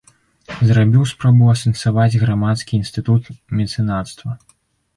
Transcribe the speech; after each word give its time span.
Зрабіў 0.69 1.03
спробу 1.11 1.51
асэнсаваць 1.55 2.19
грамадскі 2.23 2.77
інстытут 2.81 3.23
мецэнацтва. 3.61 4.31